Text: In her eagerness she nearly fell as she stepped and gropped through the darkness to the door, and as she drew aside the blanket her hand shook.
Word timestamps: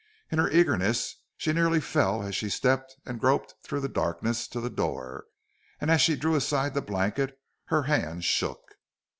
In 0.31 0.39
her 0.39 0.49
eagerness 0.49 1.17
she 1.37 1.53
nearly 1.53 1.79
fell 1.79 2.23
as 2.23 2.35
she 2.35 2.49
stepped 2.49 2.95
and 3.05 3.19
gropped 3.19 3.53
through 3.61 3.81
the 3.81 3.87
darkness 3.87 4.47
to 4.47 4.59
the 4.59 4.67
door, 4.71 5.25
and 5.79 5.91
as 5.91 6.01
she 6.01 6.15
drew 6.15 6.33
aside 6.33 6.73
the 6.73 6.81
blanket 6.81 7.37
her 7.65 7.83
hand 7.83 8.25
shook. 8.25 8.63